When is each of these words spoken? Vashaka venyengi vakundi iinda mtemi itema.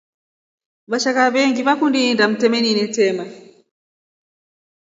Vashaka 0.91 1.21
venyengi 1.33 1.61
vakundi 1.67 1.97
iinda 2.01 2.25
mtemi 2.31 2.57
itema. 2.85 3.25